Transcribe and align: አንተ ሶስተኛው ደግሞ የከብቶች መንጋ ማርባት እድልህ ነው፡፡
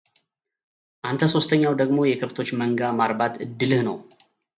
አንተ 1.09 1.21
ሶስተኛው 1.33 1.73
ደግሞ 1.81 1.97
የከብቶች 2.11 2.49
መንጋ 2.61 2.81
ማርባት 3.01 3.35
እድልህ 3.47 3.83
ነው፡፡ 3.91 3.99